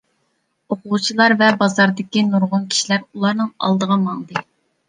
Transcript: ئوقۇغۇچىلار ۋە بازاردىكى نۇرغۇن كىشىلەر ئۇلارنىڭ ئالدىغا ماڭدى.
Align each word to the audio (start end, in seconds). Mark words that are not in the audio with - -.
ئوقۇغۇچىلار 0.73 1.35
ۋە 1.41 1.51
بازاردىكى 1.59 2.23
نۇرغۇن 2.31 2.65
كىشىلەر 2.73 3.05
ئۇلارنىڭ 3.11 3.53
ئالدىغا 3.69 4.03
ماڭدى. 4.09 4.45